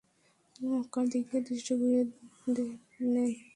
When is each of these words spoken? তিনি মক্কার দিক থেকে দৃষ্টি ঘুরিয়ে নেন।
তিনি 0.53 0.67
মক্কার 0.73 1.05
দিক 1.11 1.23
থেকে 1.29 1.41
দৃষ্টি 1.47 1.73
ঘুরিয়ে 1.79 2.01
নেন। 3.13 3.31